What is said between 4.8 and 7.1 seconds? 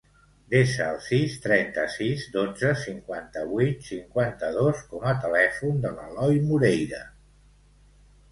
com a telèfon de l'Eloi Moreira.